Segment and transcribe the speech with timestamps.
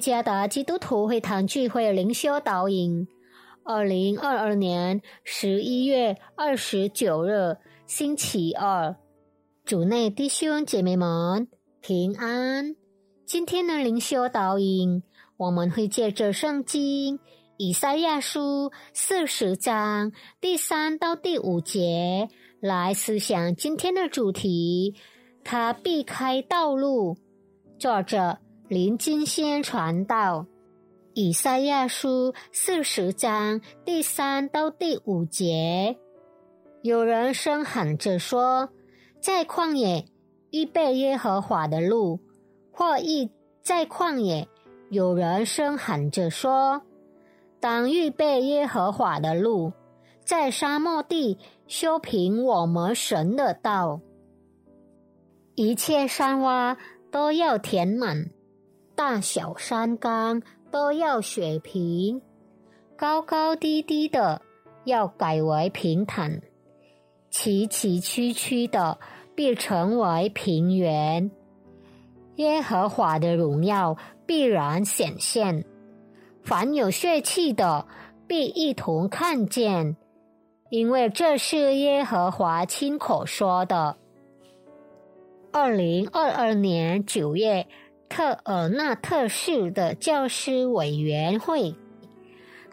[0.00, 3.06] 加达基督徒会堂聚会灵修导引，
[3.64, 8.96] 二零二二年十一月二十九日星期二，
[9.64, 11.46] 主内弟兄姐妹们
[11.82, 12.74] 平安。
[13.26, 15.02] 今天的灵修导引，
[15.36, 17.20] 我们会借着圣经
[17.58, 22.28] 以赛亚书四十章第三到第五节
[22.58, 24.94] 来思想今天的主题。
[25.44, 27.18] 他避开道路，
[27.78, 28.38] 作者。
[28.70, 30.46] 林金仙传道，
[31.14, 35.98] 以赛亚书四十章第三到第五节，
[36.80, 38.68] 有人声喊着说
[39.20, 40.06] ：“在旷野
[40.52, 42.20] 预备耶和华的路。”
[42.70, 43.28] 或亦
[43.60, 44.46] 在旷野，
[44.88, 46.80] 有人声喊着说
[47.58, 49.72] ：“当预备耶和华的路，
[50.24, 51.36] 在沙漠地
[51.66, 54.00] 修平我们神的道。
[55.56, 56.76] 一切山洼
[57.10, 58.30] 都要填满。”
[59.00, 62.20] 大小山冈都要雪平，
[62.98, 64.42] 高高低低的
[64.84, 66.42] 要改为平坦，
[67.30, 68.98] 崎崎岖岖的
[69.34, 71.30] 必成为平原。
[72.36, 75.64] 耶和华的荣耀必然显现，
[76.42, 77.86] 凡有血气的
[78.26, 79.96] 必一同看见，
[80.68, 83.96] 因为这是耶和华亲口说的。
[85.52, 87.66] 二零二二年九月。
[88.10, 91.74] 特尔纳特市的教师委员会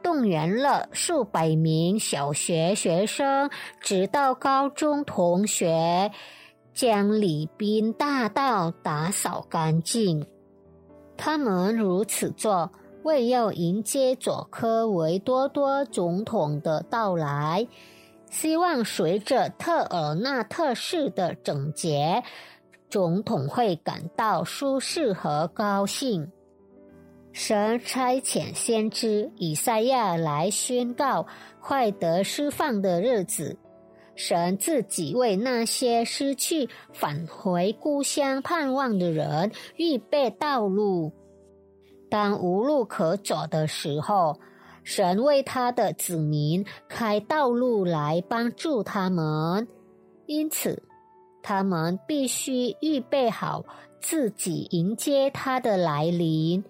[0.00, 6.12] 动员了数百名小学学生，直到高中同学，
[6.72, 10.24] 将礼宾大道打扫干净。
[11.16, 12.70] 他们如此做，
[13.02, 17.66] 为要迎接佐科维多多总统的到来，
[18.30, 22.22] 希望随着特尔纳特市的整洁。
[22.94, 26.30] 总统会感到舒适和高兴。
[27.32, 31.26] 神差遣先知以赛亚来宣告
[31.60, 33.58] 快得释放的日子。
[34.14, 41.10] 神自己为那些失去返回故乡盼望的人预备道路。
[42.08, 44.38] 当无路可走的时候，
[44.84, 49.66] 神为他的子民开道路来帮助他们。
[50.26, 50.80] 因此。
[51.44, 53.66] 他们必须预备好
[54.00, 56.64] 自己迎接他的来临，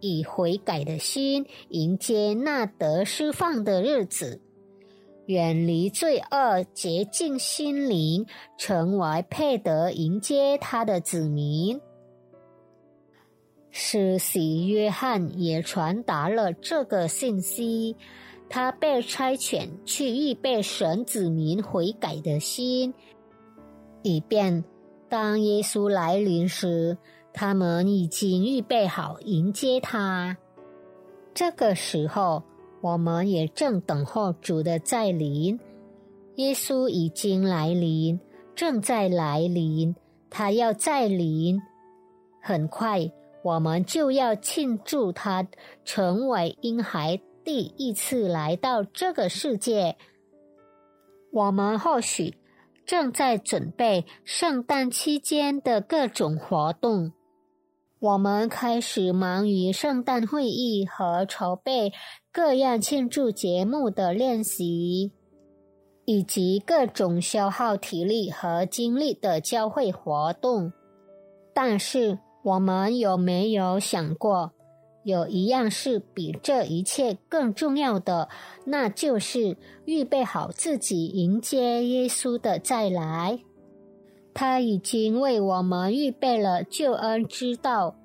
[0.00, 4.42] 以悔改的心迎接那得释放的日子，
[5.24, 8.26] 远离罪恶，洁净心灵，
[8.58, 11.80] 成为配得迎接他的子民。
[13.70, 17.96] 施洗约翰也传达了这个信息，
[18.50, 22.92] 他被差遣去预备神子民悔改的心。
[24.02, 24.64] 以便
[25.08, 26.96] 当耶稣来临时，
[27.32, 30.36] 他们已经预备好迎接他。
[31.34, 32.42] 这个时候，
[32.80, 35.58] 我们也正等候主的再临。
[36.36, 38.18] 耶稣已经来临，
[38.54, 39.94] 正在来临，
[40.30, 41.60] 他要再临。
[42.40, 43.10] 很快，
[43.42, 45.46] 我们就要庆祝他
[45.84, 49.96] 成为婴孩第一次来到这个世界。
[51.30, 52.34] 我们或许。
[52.84, 57.12] 正在准备圣诞期间的各种活动，
[58.00, 61.92] 我们开始忙于圣诞会议和筹备
[62.32, 65.12] 各样庆祝节目的练习，
[66.04, 70.72] 以及各种消耗体力和精力的教会活动。
[71.54, 74.52] 但是，我们有没有想过？
[75.04, 78.28] 有一样是比这一切更重要的，
[78.64, 83.40] 那就是预备好自己迎接耶稣的再来。
[84.34, 87.96] 他已经为我们预备了救恩之道，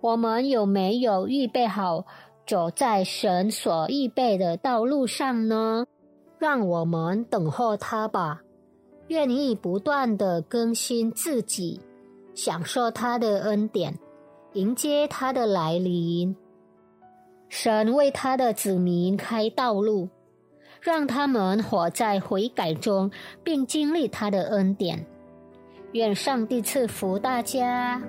[0.00, 2.06] 我们有没有预备好
[2.46, 5.86] 走在神所预备的道路上呢？
[6.38, 8.42] 让我们等候他吧，
[9.08, 11.80] 愿意不断的更新自己，
[12.34, 13.98] 享受他的恩典。
[14.56, 16.34] 迎接他的来临，
[17.50, 20.08] 神为他的子民开道路，
[20.80, 23.10] 让他们活在悔改中，
[23.44, 25.04] 并经历他的恩典。
[25.92, 28.00] 愿上帝赐福大家。